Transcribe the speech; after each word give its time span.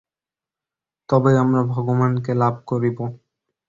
তবেই 1.09 1.35
আমরা 1.37 1.61
ভগবানকে 1.73 2.31
লাভ 2.33 2.55
করিব। 2.67 2.97